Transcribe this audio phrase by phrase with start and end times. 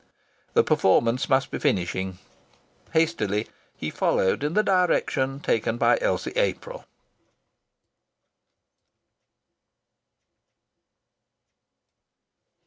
[0.55, 2.17] The performance must be finishing.
[2.91, 3.45] Hastily
[3.77, 6.85] he followed in the direction taken by Elsie April.